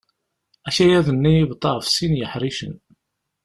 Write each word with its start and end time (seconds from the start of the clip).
Akayad-nni 0.67 1.33
yebḍa 1.35 1.71
ɣef 1.73 1.87
sin 1.89 2.13
n 2.15 2.19
yiḥricen. 2.19 2.75